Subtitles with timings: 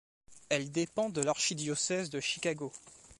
[0.49, 2.71] Elle dépend de l'archidiocèse de Chicago.